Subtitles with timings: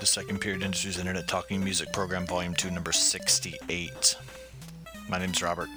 [0.00, 4.16] the Second Period Industries Internet Talking Music Program, Volume 2, Number 68.
[5.10, 5.68] My name's Robert.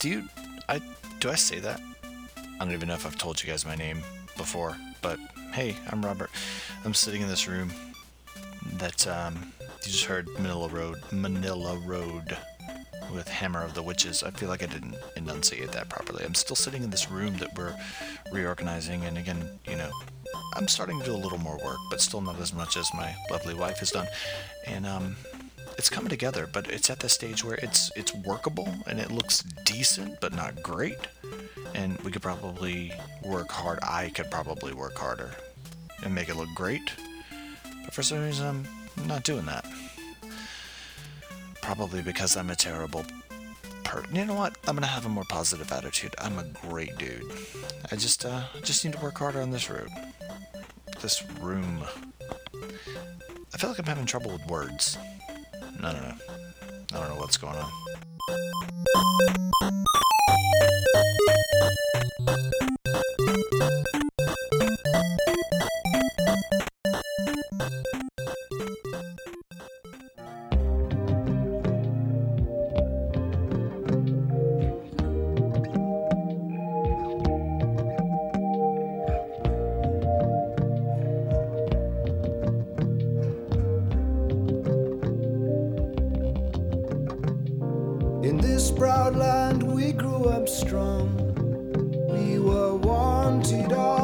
[0.00, 0.28] Do you.
[0.66, 0.80] I.
[1.20, 1.78] Do I say that?
[2.36, 3.98] I don't even know if I've told you guys my name
[4.38, 5.18] before, but
[5.52, 6.30] hey, I'm Robert.
[6.86, 7.70] I'm sitting in this room
[8.78, 10.96] that, um, you just heard Manilla Road.
[11.10, 12.34] Manilla Road
[13.14, 14.22] with Hammer of the Witches.
[14.22, 16.24] I feel like I didn't enunciate that properly.
[16.24, 17.76] I'm still sitting in this room that we're
[18.32, 19.90] reorganizing, and again, you know,
[20.54, 23.14] I'm starting to do a little more work, but still not as much as my
[23.30, 24.06] lovely wife has done.
[24.66, 25.16] And um,
[25.78, 29.42] it's coming together, but it's at the stage where it's it's workable and it looks
[29.64, 30.98] decent, but not great.
[31.74, 32.92] And we could probably
[33.22, 33.78] work hard.
[33.82, 35.32] I could probably work harder
[36.02, 36.92] and make it look great.
[37.84, 38.66] But for some reason,
[38.96, 39.66] I'm not doing that.
[41.60, 43.04] Probably because I'm a terrible
[43.86, 44.14] person.
[44.14, 44.56] You know what?
[44.66, 46.14] I'm gonna have a more positive attitude.
[46.18, 47.24] I'm a great dude.
[47.90, 49.88] I just uh, just need to work harder on this road.
[51.00, 51.84] This room.
[53.54, 54.98] I feel like I'm having trouble with words.
[55.82, 56.14] I don't know.
[56.92, 57.70] I don't know what's going on.
[88.76, 91.08] Proud land we grew up strong.
[92.10, 93.95] We were wanted all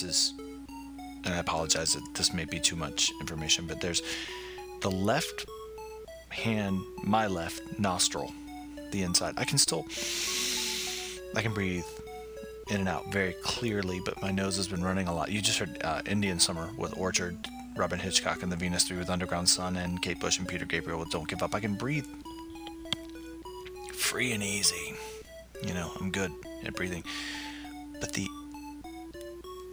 [0.00, 0.34] this is,
[1.24, 4.02] and I apologize that this may be too much information, but there's
[4.80, 5.46] the left
[6.30, 8.32] hand, my left nostril,
[8.90, 9.34] the inside.
[9.36, 9.86] I can still,
[11.36, 11.84] I can breathe
[12.70, 15.30] in and out very clearly, but my nose has been running a lot.
[15.30, 17.36] You just heard uh, Indian Summer with Orchard,
[17.76, 20.98] Robyn Hitchcock and the Venus 3 with Underground Sun, and Kate Bush and Peter Gabriel
[20.98, 21.54] with Don't Give Up.
[21.54, 22.06] I can breathe
[23.92, 24.94] free and easy.
[25.64, 26.32] You know, I'm good
[26.64, 27.04] at breathing.
[28.00, 28.26] But the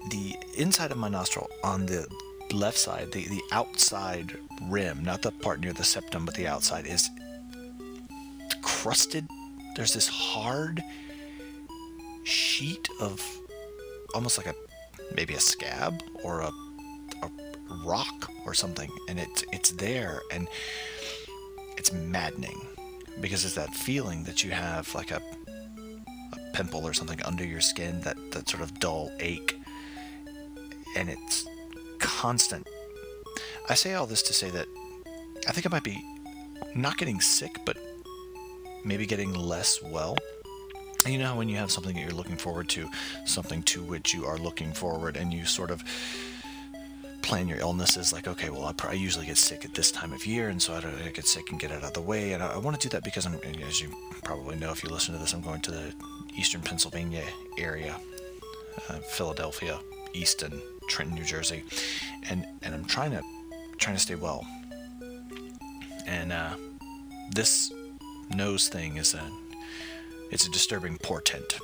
[0.09, 2.07] the inside of my nostril on the
[2.51, 6.85] left side, the, the outside rim, not the part near the septum, but the outside,
[6.85, 7.09] is
[8.61, 9.27] crusted.
[9.75, 10.83] There's this hard
[12.23, 13.25] sheet of
[14.13, 14.55] almost like a
[15.15, 16.51] maybe a scab or a,
[17.23, 17.31] a
[17.85, 20.47] rock or something, and it's it's there and
[21.77, 22.59] it's maddening
[23.19, 25.21] because it's that feeling that you have like a
[26.33, 29.60] a pimple or something under your skin, that that sort of dull ache,
[30.95, 31.47] and it's
[31.99, 32.67] constant.
[33.69, 34.67] I say all this to say that
[35.47, 36.03] I think I might be
[36.75, 37.77] not getting sick, but
[38.83, 40.17] maybe getting less well.
[41.05, 42.87] And you know when you have something that you're looking forward to,
[43.25, 45.83] something to which you are looking forward, and you sort of
[47.21, 50.13] plan your illnesses like, okay, well, I, pr- I usually get sick at this time
[50.13, 52.33] of year, and so I, I get sick and get out of the way.
[52.33, 53.35] And I, I want to do that because I'm,
[53.67, 53.89] as you
[54.23, 55.93] probably know if you listen to this, I'm going to the
[56.35, 57.23] eastern Pennsylvania
[57.57, 57.95] area,
[58.89, 59.79] uh, Philadelphia,
[60.13, 61.63] Easton, Trenton, New Jersey,
[62.29, 63.23] and and I'm trying to
[63.77, 64.45] trying to stay well.
[66.05, 66.55] And uh,
[67.31, 67.71] this
[68.35, 69.25] nose thing is a
[70.31, 71.57] it's a disturbing portent,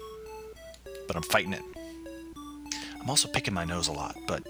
[1.07, 1.61] but I'm fighting it.
[3.01, 4.43] I'm also picking my nose a lot, but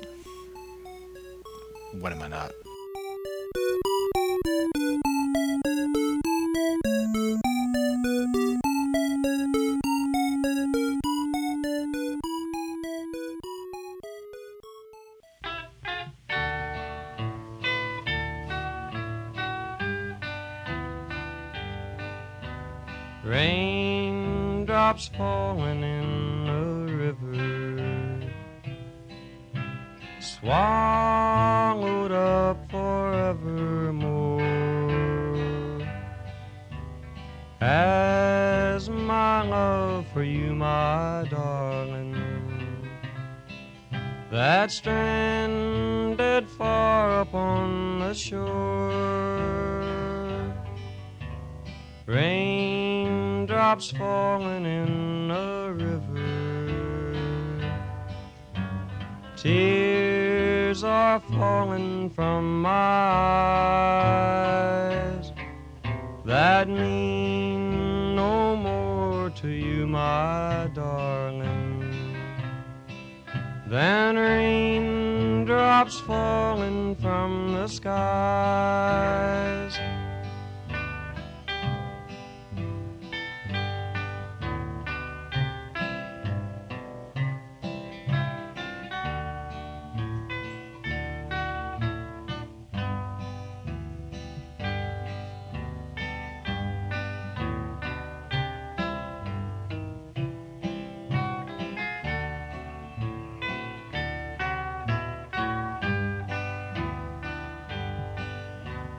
[2.00, 2.52] when am I not?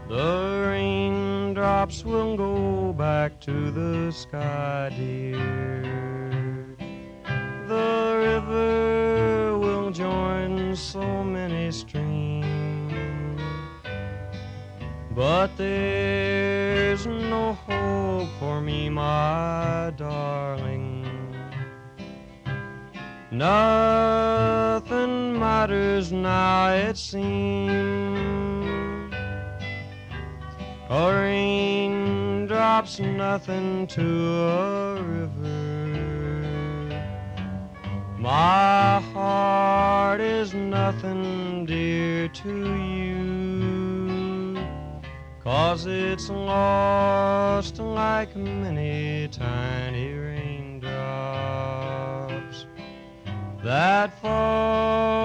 [0.09, 6.65] The raindrops will go back to the sky, dear.
[7.67, 13.43] The river will join so many streams.
[15.15, 21.05] But there's no hope for me, my darling.
[23.31, 27.98] Nothing matters now, it seems.
[30.99, 35.95] A raindrop's nothing to a river.
[38.19, 44.59] My heart is nothing dear to you.
[45.45, 50.91] Cause it's lost like many tiny raindrops
[53.63, 55.18] that fall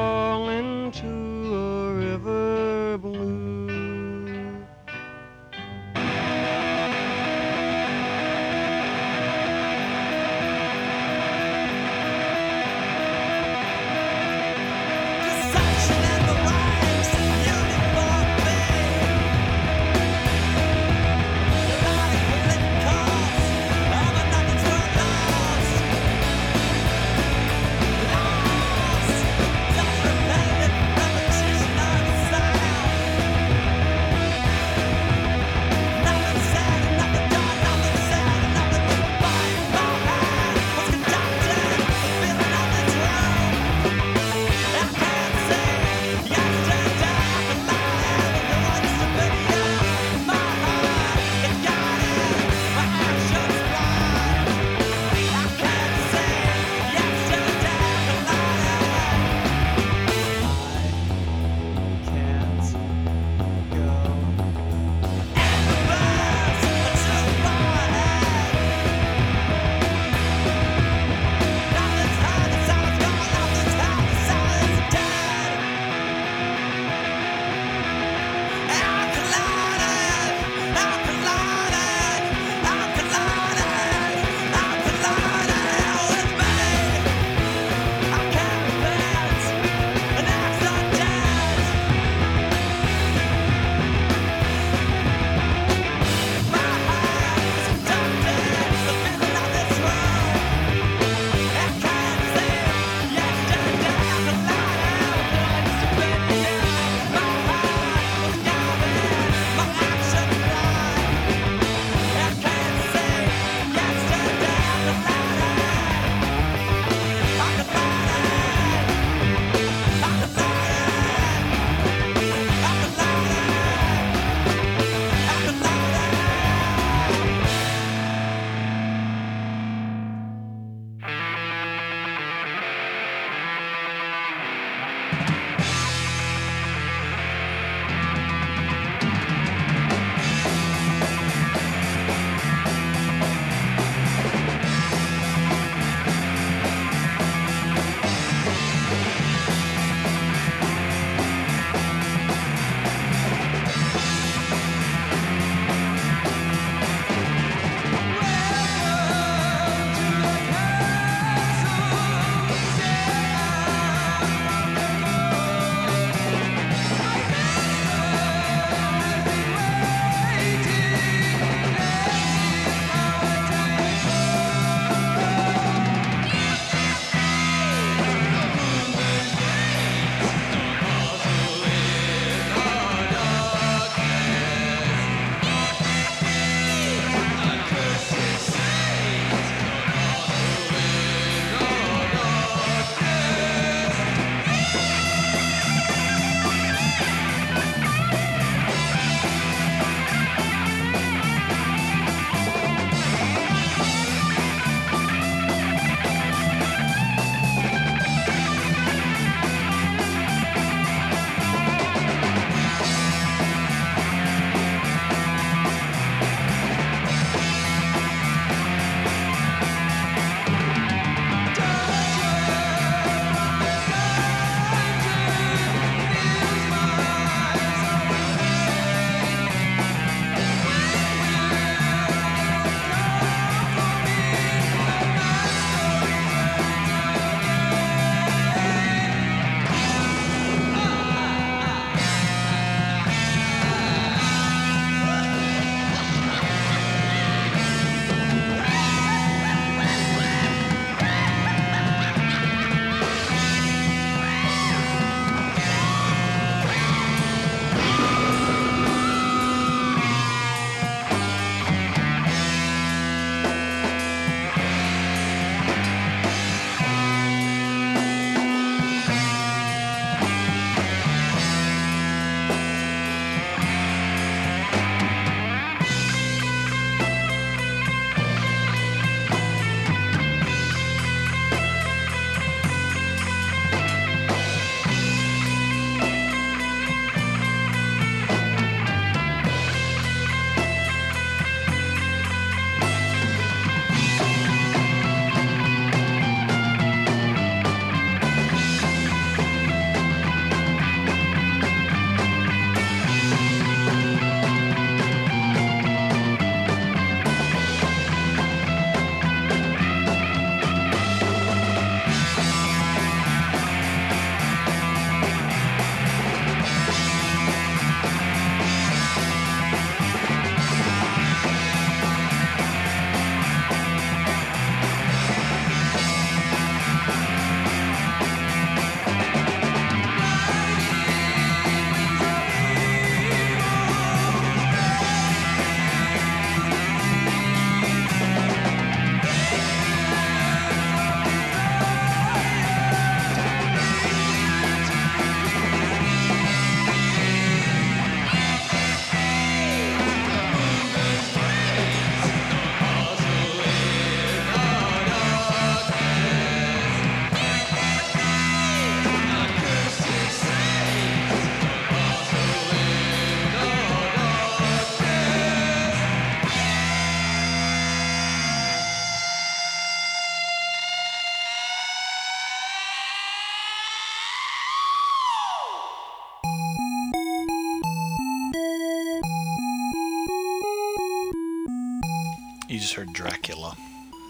[382.94, 383.76] just heard Dracula.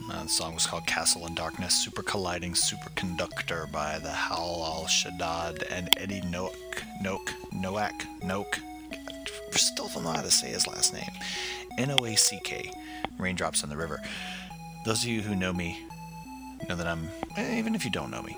[0.09, 4.85] Uh, the song was called Castle in Darkness, Super Colliding Superconductor by the Howl Al
[4.85, 6.53] Shaddad and Eddie Noack.
[7.03, 7.33] Noack?
[7.51, 8.05] Noack?
[8.21, 8.59] Noack?
[9.51, 11.11] Still don't know how to say his last name.
[11.77, 12.71] N O A C K.
[13.17, 13.99] Raindrops on the River.
[14.85, 15.79] Those of you who know me
[16.69, 18.37] know that I'm, eh, even if you don't know me,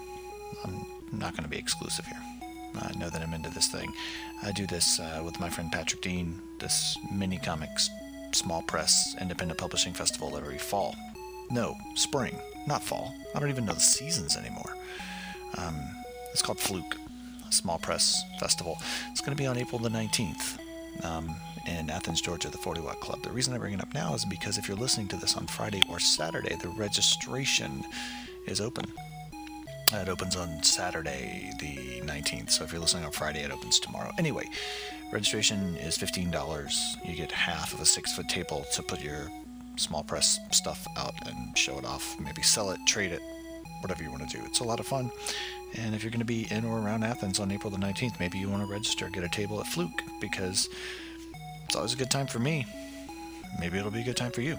[0.64, 2.22] I'm not going to be exclusive here.
[2.82, 3.94] I know that I'm into this thing.
[4.42, 7.90] I do this uh, with my friend Patrick Dean, this mini comics
[8.36, 10.96] small press independent publishing festival every fall.
[11.50, 13.14] No, spring, not fall.
[13.34, 14.76] I don't even know the seasons anymore.
[15.58, 15.80] Um,
[16.32, 16.98] it's called Fluke,
[17.50, 18.78] small press festival.
[19.12, 20.60] It's going to be on April the 19th
[21.04, 21.36] um,
[21.68, 23.22] in Athens, Georgia, the 40 Watt Club.
[23.24, 25.48] The reason I bring it up now is because if you're listening to this on
[25.48, 27.84] Friday or Saturday, the registration
[28.48, 28.86] is open.
[29.94, 32.50] It opens on Saturday, the 19th.
[32.52, 34.12] So if you're listening on Friday, it opens tomorrow.
[34.18, 34.50] Anyway,
[35.12, 37.06] registration is $15.
[37.06, 39.30] You get half of a six foot table to put your
[39.78, 42.20] small press stuff out and show it off.
[42.20, 43.22] Maybe sell it, trade it,
[43.82, 44.44] whatever you want to do.
[44.46, 45.12] It's a lot of fun.
[45.78, 48.38] And if you're going to be in or around Athens on April the 19th, maybe
[48.38, 50.70] you want to register, get a table at Fluke because
[51.66, 52.66] it's always a good time for me.
[53.60, 54.58] Maybe it'll be a good time for you.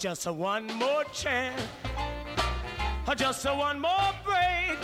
[0.00, 1.60] Just a one more chance,
[3.06, 4.78] or just a one more break,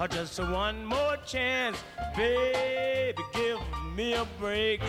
[0.00, 1.76] or just a one more chance,
[2.16, 3.60] baby, give
[3.94, 4.80] me a break.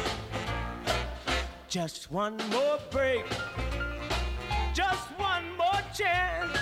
[1.67, 3.25] Just one more break,
[4.73, 6.57] just one more chance,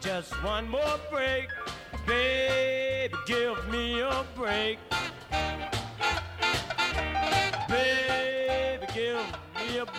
[0.00, 1.46] just one more break,
[2.08, 4.80] baby, give me a break.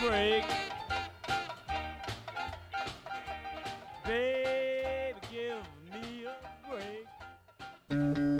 [0.00, 0.44] Break.
[4.04, 6.36] Baby, give me a
[6.68, 8.37] break.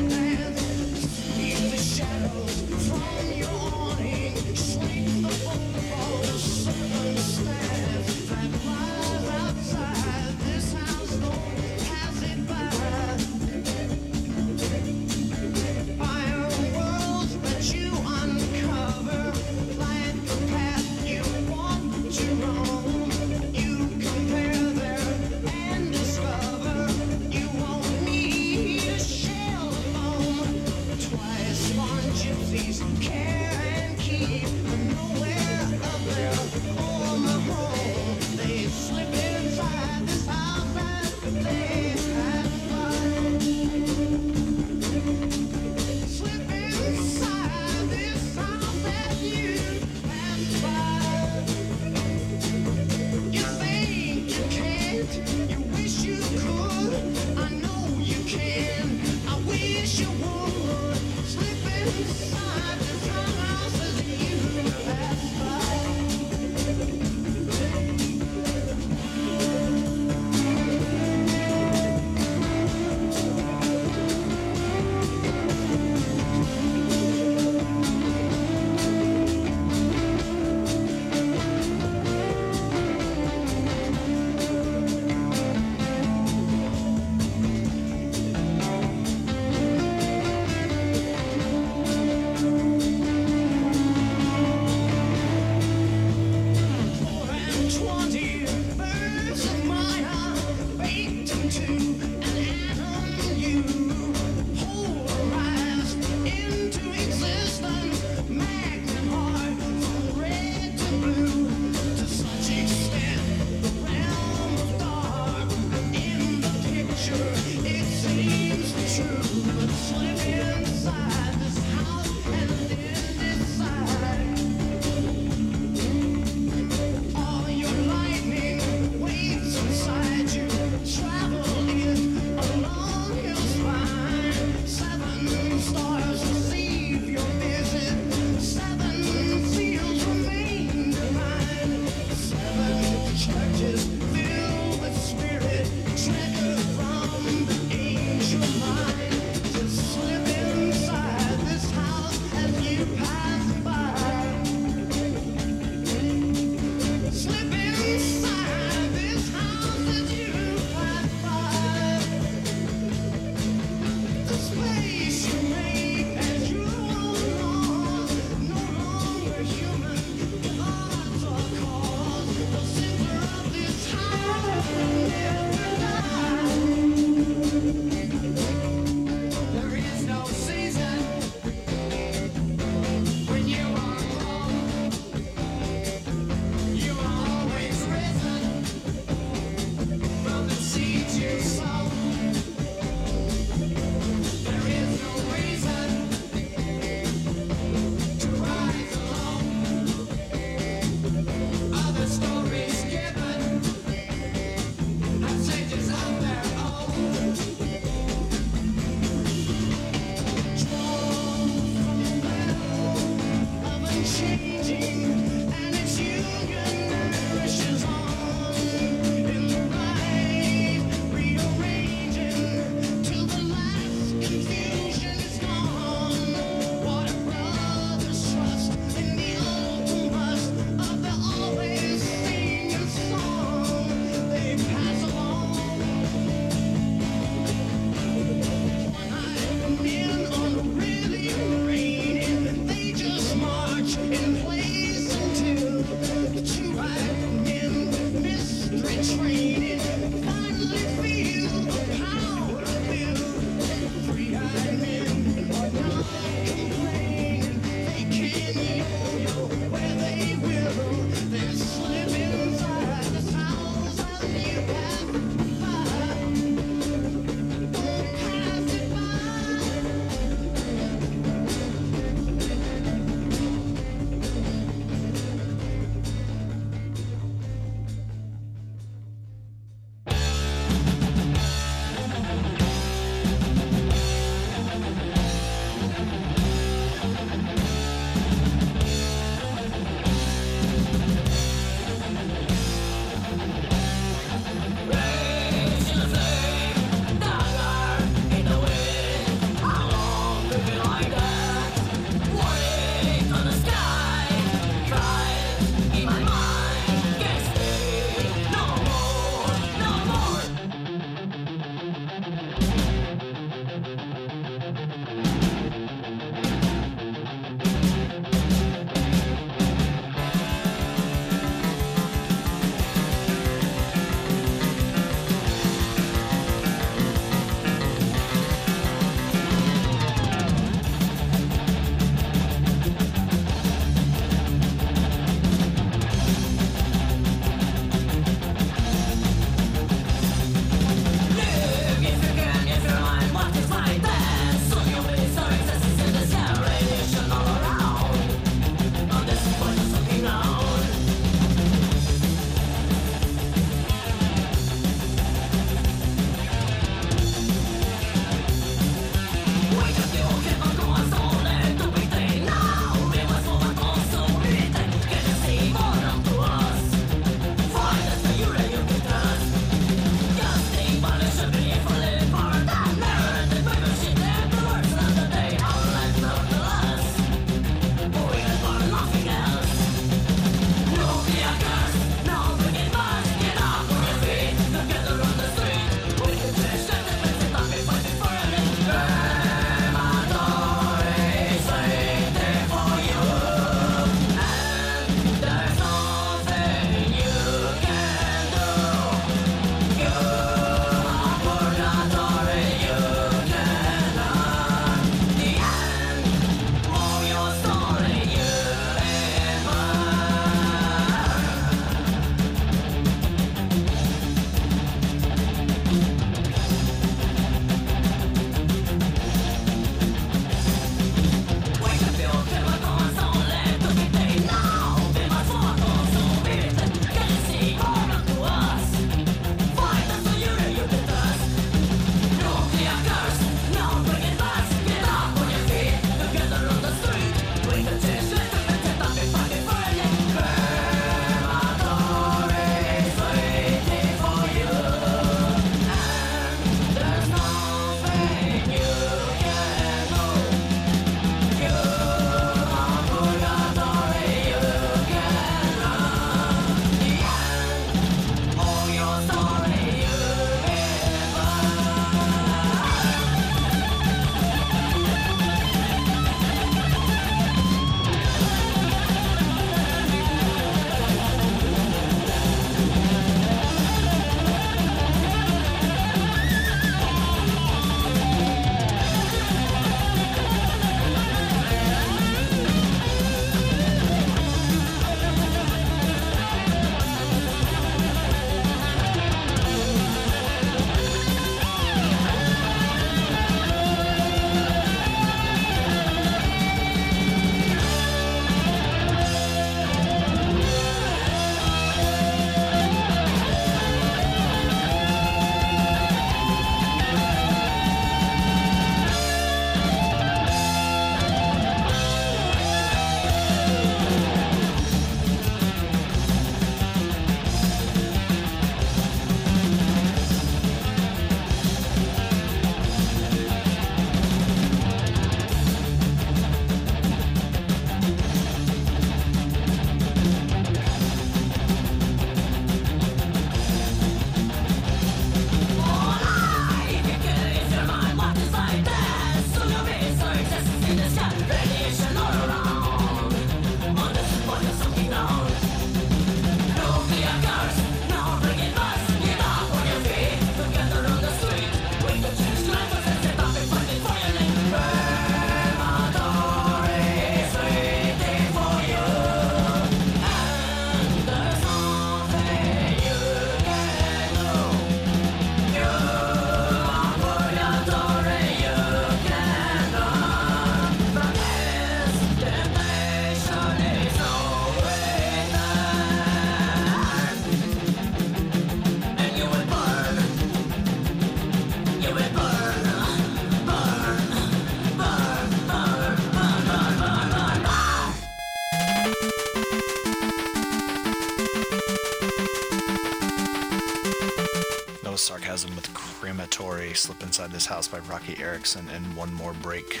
[597.58, 600.00] This House by Roky Erickson, and One More Break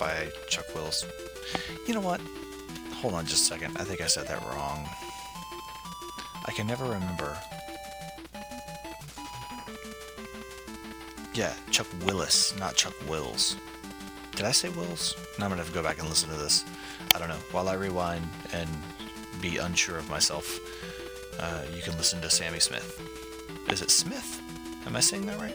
[0.00, 1.06] by Chuck Wills.
[1.86, 2.20] You know what?
[2.94, 3.76] Hold on just a second.
[3.76, 4.88] I think I said that wrong.
[6.46, 7.38] I can never remember.
[11.32, 13.54] Yeah, Chuck Willis, not Chuck Wills.
[14.34, 15.14] Did I say Wills?
[15.38, 16.64] Now I'm gonna have to go back and listen to this.
[17.14, 17.38] I don't know.
[17.52, 18.68] While I rewind and
[19.40, 20.58] be unsure of myself,
[21.38, 23.00] uh, you can listen to Sammy Smith.
[23.70, 24.42] Is it Smith?
[24.86, 25.54] Am I saying that right?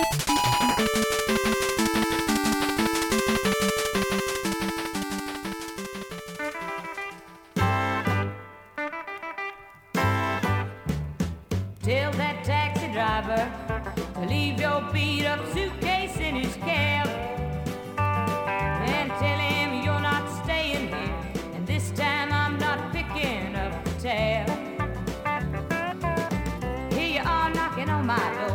[28.01, 28.50] 慢没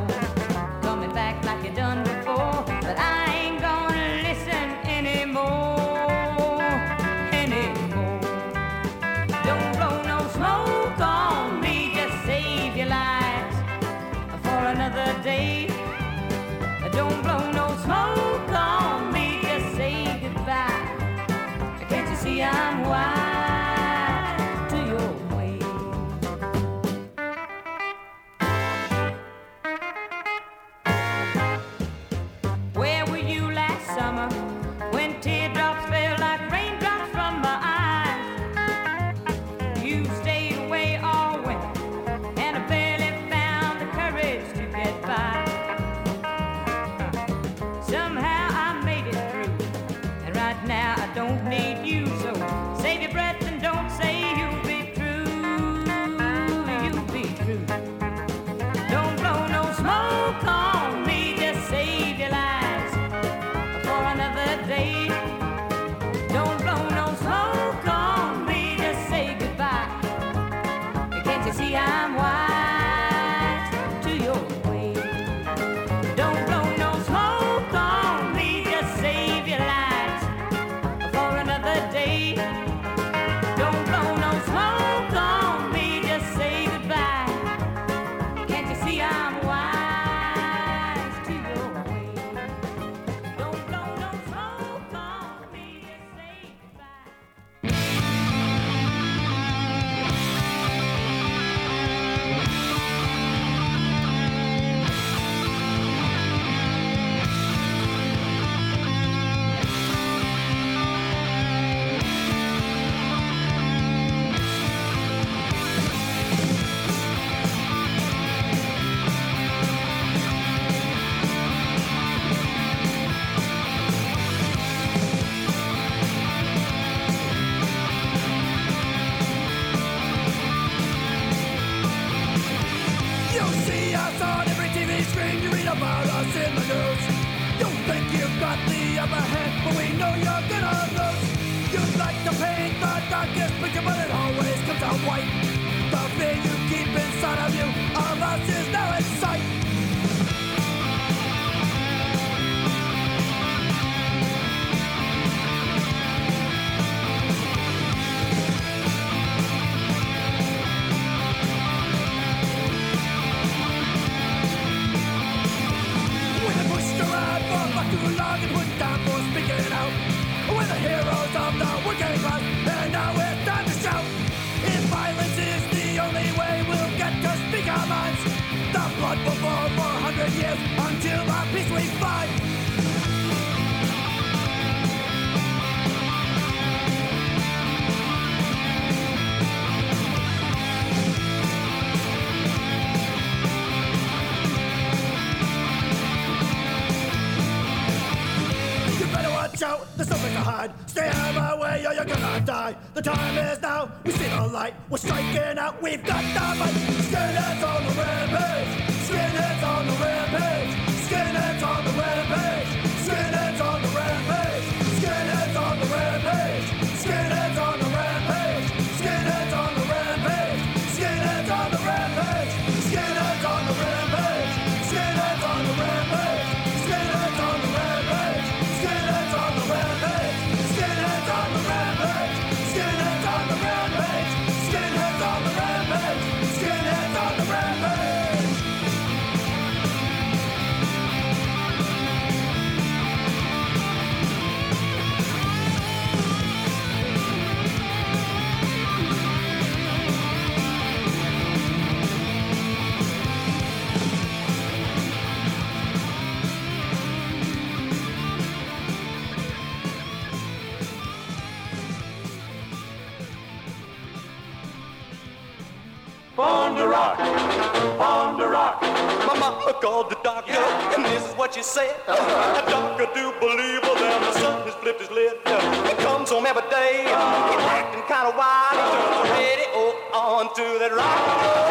[269.87, 270.51] called the doctor,
[270.99, 271.95] and this is what she said.
[272.07, 275.39] The doctor do believe then the son has flipped his lid.
[275.87, 278.74] He comes home every day, he's acting kind of wild.
[278.74, 281.22] He turns the radio on to that rock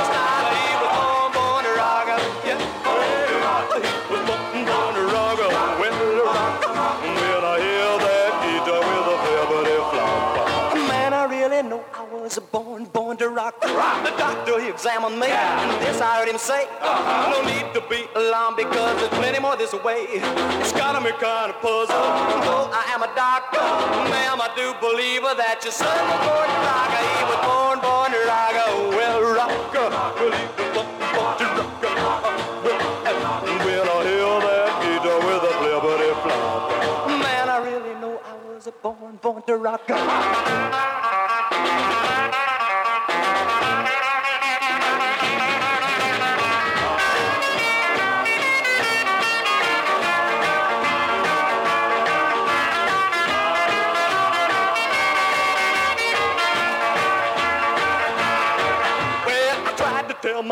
[0.08, 0.48] style.
[0.56, 2.08] He was born, born to rock.
[2.48, 2.56] Yeah,
[2.88, 5.36] well, he was born, born to rock.
[5.36, 5.85] To rock.
[12.56, 13.60] Born, born to rock.
[13.60, 16.64] The doctor, he examined me, and this I heard him say.
[16.80, 17.36] Uh-huh.
[17.36, 20.08] No need to be alarmed because there's plenty more this way.
[20.64, 21.92] It's got me kind of puzzled.
[22.48, 23.60] Though I am a doctor,
[24.08, 26.96] ma'am, I do believe that your son was born to rock.
[26.96, 28.56] He was born, born to rock.
[28.56, 31.84] Oh, well, rocker, well, he was born, to rock.
[31.92, 32.32] Oh,
[32.64, 32.80] well,
[33.68, 36.72] when I hear that guitar with a flippity flop.
[37.20, 41.04] Man, I really know I was born, born to rock.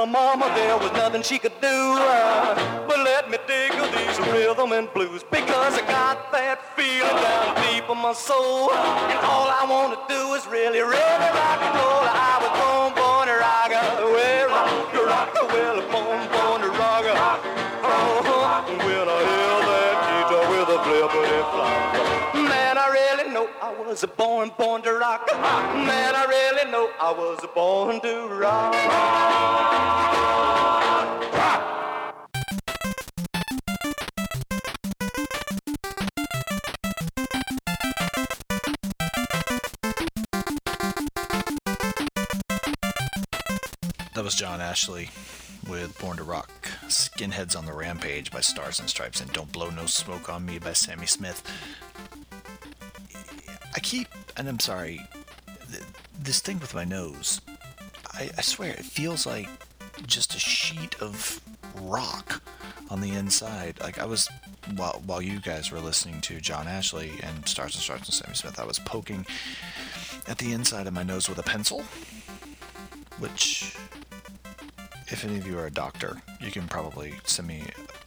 [0.06, 1.68] My mama there was nothing she could do.
[1.95, 7.56] uh, but let me dig these rhythm and blues because I got that feeling down
[7.64, 8.72] deep in my soul.
[8.74, 12.04] And all I want to do is really, really rock and roll.
[12.04, 13.72] I was born, born to rock.
[13.72, 16.62] Well, rock, rock, well, born, born
[23.94, 25.30] was born, born to rock.
[25.32, 28.74] Man, I really know I was born to rock.
[44.16, 45.12] That was John Ashley
[45.70, 46.50] with Born to Rock,
[46.88, 50.58] Skinheads on the Rampage by Stars and Stripes, and Don't Blow No Smoke on Me
[50.58, 51.44] by Sammy Smith.
[53.76, 54.08] I keep,
[54.38, 55.02] and I'm sorry,
[55.72, 55.84] th-
[56.22, 57.42] this thing with my nose,
[58.14, 59.50] I, I swear, it feels like
[60.06, 61.42] just a sheet of
[61.82, 62.42] rock
[62.90, 63.80] on the inside.
[63.82, 64.30] Like I was,
[64.76, 68.36] while, while you guys were listening to John Ashley and Stars and Stripes and Sammy
[68.36, 69.26] Smith, I was poking
[70.28, 71.84] at the inside of my nose with a pencil,
[73.18, 73.76] which
[75.08, 77.64] if any of you are a doctor, you can probably send me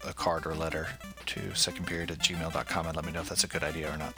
[0.07, 0.89] a card or letter
[1.27, 4.15] to secondperiod at gmail.com and let me know if that's a good idea or not.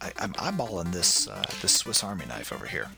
[0.00, 2.88] I, I'm eyeballing this uh, this Swiss Army knife over here.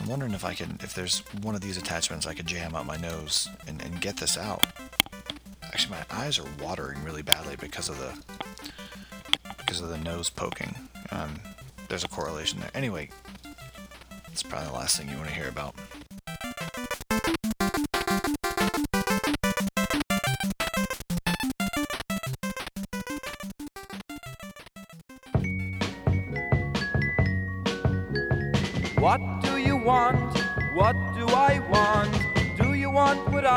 [0.00, 2.86] I'm wondering if I can, if there's one of these attachments I could jam up
[2.86, 4.64] my nose and, and get this out.
[5.64, 8.12] Actually, my eyes are watering really badly because of the
[9.58, 10.74] because of the nose poking.
[11.10, 11.40] Um,
[11.88, 12.70] there's a correlation there.
[12.74, 13.10] Anyway,
[14.32, 15.74] it's probably the last thing you want to hear about.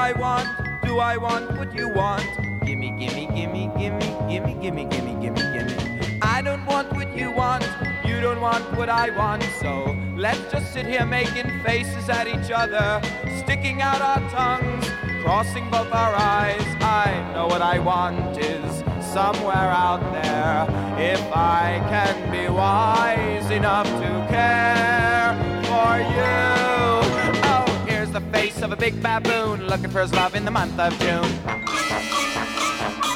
[0.04, 0.50] I want?
[0.84, 2.28] Do I want what you want?
[2.66, 6.20] Gimme, gimme, gimme, gimme, gimme, gimme, gimme, gimme, gimme.
[6.22, 7.66] I don't want what you want.
[8.04, 9.44] You don't want what I want.
[9.62, 13.02] So let's just sit here making faces at each other,
[13.38, 14.86] sticking out our tongues,
[15.24, 16.68] crossing both our eyes.
[16.82, 20.68] I know what I want is somewhere out there.
[21.00, 25.32] If I can be wise enough to care
[25.64, 26.53] for you.
[28.64, 31.30] Of a big baboon looking for his love in the month of June.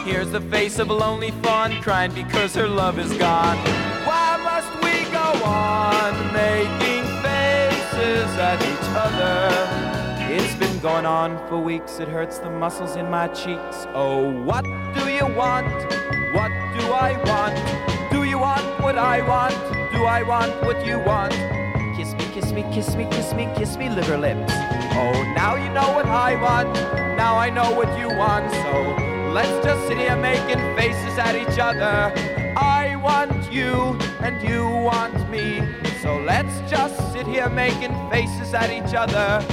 [0.06, 3.58] Here's the face of a lonely fawn crying because her love is gone.
[4.06, 10.34] Why must we go on making faces at each other?
[10.34, 13.88] It's been going on for weeks, it hurts the muscles in my cheeks.
[13.94, 15.72] Oh, what do you want?
[16.34, 18.12] What do I want?
[18.12, 19.56] Do you want what I want?
[19.94, 21.57] Do I want what you want?
[22.58, 24.52] Kiss me, kiss me, kiss me, kiss me, kiss me, liver lips.
[24.94, 26.74] Oh, now you know what I want.
[27.16, 28.52] Now I know what you want.
[28.52, 32.12] So let's just sit here making faces at each other.
[32.58, 35.62] I want you and you want me.
[36.02, 39.46] So let's just sit here making faces at each other.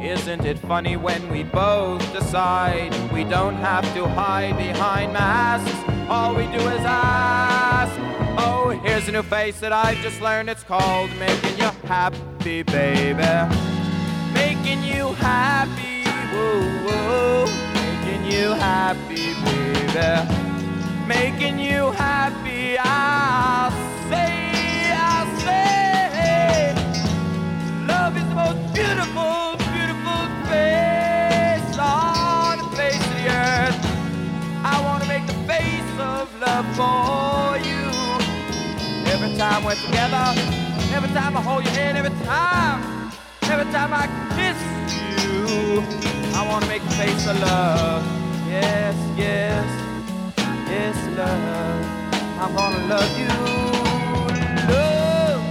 [0.00, 5.76] Isn't it funny when we both decide we don't have to hide behind masks?
[6.08, 8.21] All we do is ask.
[8.38, 10.48] Oh, here's a new face that I've just learned.
[10.48, 13.22] It's called making you happy, baby.
[14.32, 17.46] Making you happy, whoa, whoa.
[17.74, 20.12] Making you happy, baby.
[21.06, 23.70] Making you happy, I'll
[24.08, 26.74] say, I'll say.
[27.86, 33.80] Love is the most beautiful, beautiful face on the face of the earth.
[34.64, 37.21] I wanna make the face of love more
[39.42, 40.24] time we're together,
[40.94, 43.10] every time I hold your hand, every time,
[43.50, 44.58] every time I kiss
[45.18, 45.82] you,
[46.38, 48.04] I wanna make the face of love.
[48.46, 49.66] Yes, yes,
[50.70, 51.84] yes, love.
[52.40, 53.34] I'm gonna love you,
[54.72, 55.42] love,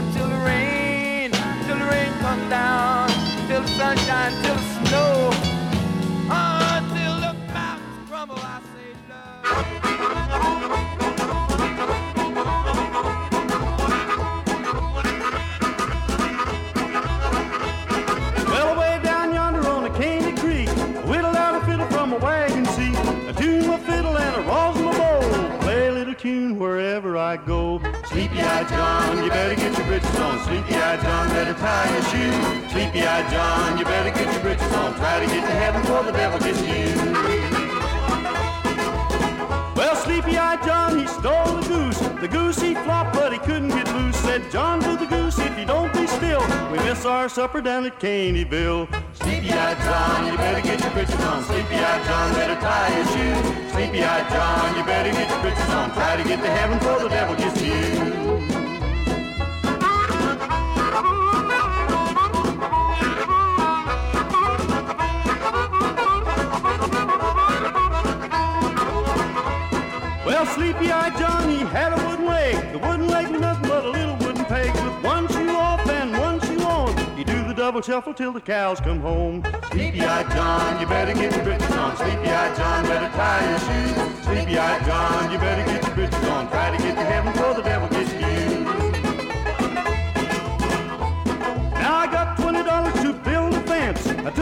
[0.00, 1.30] until the rain,
[1.66, 3.10] till the rain comes down,
[3.46, 4.73] till the sunshine, till the
[26.58, 27.80] wherever I go.
[28.06, 30.38] Sleepy-eyed John, you better get your britches on.
[30.44, 32.68] Sleepy-eyed John, better tie your shoe.
[32.70, 34.94] Sleepy-eyed John, you better get your britches on.
[34.96, 36.94] Try to get to heaven before the devil gets you.
[39.76, 40.83] Well, sleepy-eyed John,
[42.24, 42.58] the goose.
[42.58, 44.16] He flopped, but he couldn't get loose.
[44.16, 46.40] Said John to the goose, if you don't be still,
[46.72, 48.88] we miss our supper down at Caneyville.
[49.12, 51.44] Sleepy-eyed John, you better get your britches on.
[51.44, 53.68] Sleepy-eyed John, better tie your shoe.
[53.72, 55.92] Sleepy-eyed John, you better get your britches on.
[55.92, 58.14] Try to get to heaven before the devil gets you.
[70.24, 72.13] Well, sleepy-eyed John, he had a
[77.64, 79.42] double shuffle till the cows come home.
[79.72, 81.96] Sleepy-eyed John, you better get your britches on.
[81.96, 84.24] Sleepy-eyed John, better tie your shoes.
[84.24, 86.50] Sleepy-eyed John, you better get your britches on.
[86.50, 88.13] Try to get to heaven before the devil gets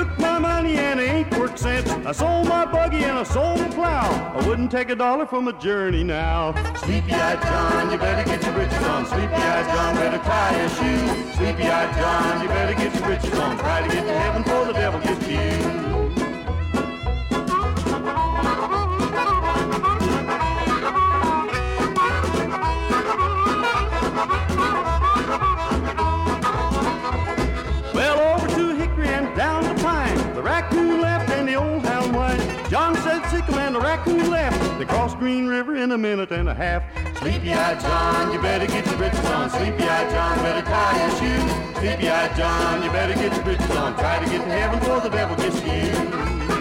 [0.02, 1.88] took my money and it ain't worked since.
[1.90, 4.32] I sold my buggy and I sold my plow.
[4.34, 6.54] I wouldn't take a dollar from a journey now.
[6.74, 9.06] Sleepy-eyed John, you better get your britches on.
[9.06, 11.34] Sleepy-eyed John, better tie your shoes.
[11.36, 13.58] Sleepy-eyed John, you better get your britches on.
[13.58, 15.71] Try to get to heaven before the devil gets you.
[35.22, 36.82] Green River in a minute and a half.
[37.18, 39.48] Sleepy-eyed John, you better get your britches on.
[39.50, 41.78] Sleepy-eyed John, better tie your shoes.
[41.78, 43.96] Sleepy-eyed John, you better get your britches on.
[43.96, 46.51] Try to get to heaven before the devil gets you.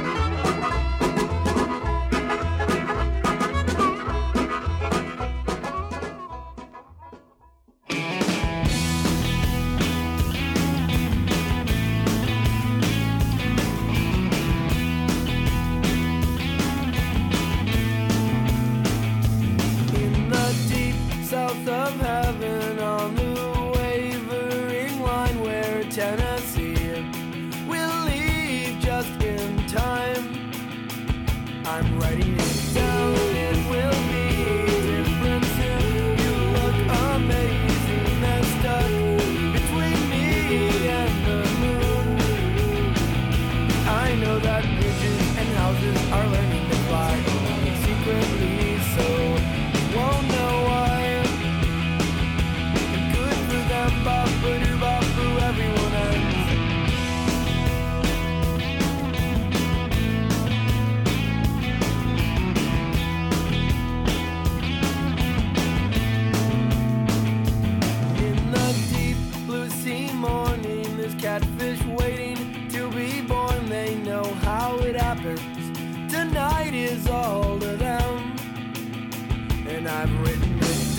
[31.82, 32.41] I'm writing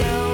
[0.02, 0.31] still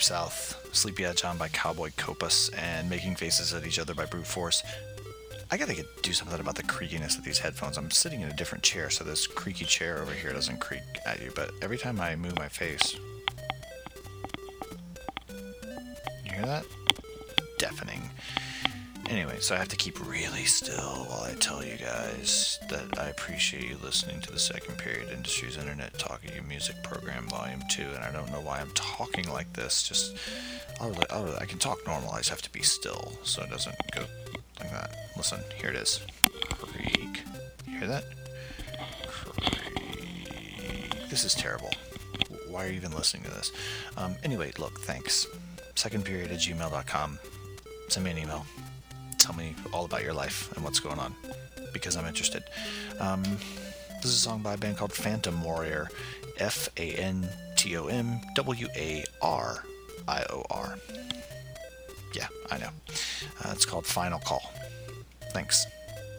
[0.00, 4.06] Deep South, Sleepy Eye John by Cowboy Copas, and Making Faces at Each Other by
[4.06, 4.62] Brute Force.
[5.50, 7.76] I gotta get, do something about the creakiness of these headphones.
[7.76, 11.20] I'm sitting in a different chair, so this creaky chair over here doesn't creak at
[11.20, 12.96] you, but every time I move my face.
[15.28, 16.64] You hear that?
[17.58, 18.08] Deafening.
[19.10, 23.08] Anyway, so I have to keep really still while I tell you guys that I
[23.08, 28.04] appreciate you listening to the Second Period Industries Internet Talking Music Program Volume 2, and
[28.04, 29.82] I don't know why I'm talking like this.
[29.82, 30.16] Just,
[30.80, 33.74] I'll, I'll, I can talk normal, I just have to be still so it doesn't
[33.90, 34.02] go
[34.60, 34.94] like that.
[35.16, 36.00] Listen, here it is.
[36.52, 37.22] Creak.
[37.66, 38.04] You hear that?
[39.08, 39.90] Creak.
[41.08, 41.72] This is terrible.
[42.46, 43.50] Why are you even listening to this?
[43.96, 45.26] Um, anyway, look, thanks.
[45.74, 47.18] Second period at gmail.com.
[47.88, 48.46] Send me an email.
[49.30, 51.14] Tell me all about your life and what's going on
[51.72, 52.42] because I'm interested.
[52.98, 55.88] Um, this is a song by a band called Phantom Warrior.
[56.38, 59.62] F A N T O M W A R
[60.08, 60.76] I O R.
[62.12, 62.70] Yeah, I know.
[63.44, 64.42] Uh, it's called Final Call.
[65.32, 65.64] Thanks.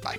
[0.02, 0.16] Bye.